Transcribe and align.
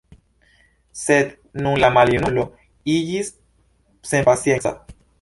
Sed 1.01 1.35
nun 1.65 1.77
la 1.85 1.93
maljunulo 1.99 2.49
iĝis 2.97 3.33
senpacienca. 4.15 4.79